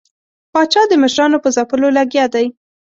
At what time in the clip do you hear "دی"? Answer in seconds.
2.33-2.45